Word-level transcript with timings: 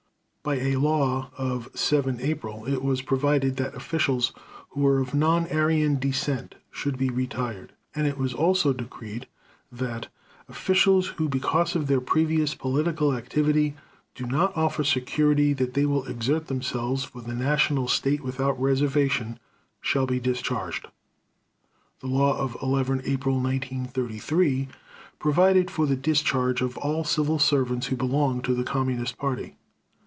By 0.43 0.55
a 0.55 0.77
law 0.77 1.29
of 1.37 1.69
7 1.75 2.19
April 2.19 2.65
it 2.65 2.81
was 2.81 3.03
provided 3.03 3.57
that 3.57 3.75
officials 3.75 4.33
"who 4.69 4.81
were 4.81 4.99
of 4.99 5.13
non 5.13 5.45
Aryan 5.51 5.99
descent" 5.99 6.55
should 6.71 6.97
be 6.97 7.11
retired; 7.11 7.73
and 7.93 8.07
it 8.07 8.17
was 8.17 8.33
also 8.33 8.73
decreed 8.73 9.27
that 9.71 10.07
"officials 10.49 11.09
who 11.09 11.29
because 11.29 11.75
of 11.75 11.85
their 11.85 12.01
previous 12.01 12.55
political 12.55 13.13
activity 13.15 13.75
do 14.15 14.25
not 14.25 14.57
offer 14.57 14.83
security 14.83 15.53
that 15.53 15.75
they 15.75 15.85
will 15.85 16.07
exert 16.07 16.47
themselves 16.47 17.03
for 17.03 17.21
the 17.21 17.35
national 17.35 17.87
state 17.87 18.23
without 18.23 18.59
reservation 18.59 19.37
shall 19.79 20.07
be 20.07 20.19
discharged." 20.19 20.87
The 21.99 22.07
law 22.07 22.35
of 22.39 22.57
11 22.63 23.01
April 23.05 23.35
1933 23.35 24.69
provided 25.19 25.69
for 25.69 25.85
the 25.85 25.95
discharge 25.95 26.61
of 26.61 26.79
"all 26.79 27.03
civil 27.03 27.37
servants 27.37 27.85
who 27.87 27.95
belong 27.95 28.41
to 28.41 28.55
the 28.55 28.63
Communist 28.63 29.19
Party." 29.19 29.55